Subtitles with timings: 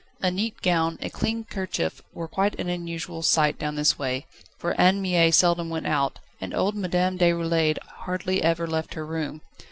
[0.19, 4.25] A neat gown, a clean kerchief, were quite an unusual sight down this way,
[4.57, 9.41] for Anne Mie seldom went out, and old Madame Déroulède hardly ever left her room.